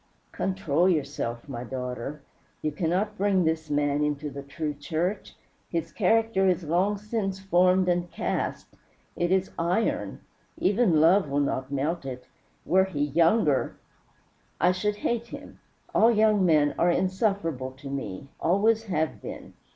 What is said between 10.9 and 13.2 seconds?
love will not melt it. Were he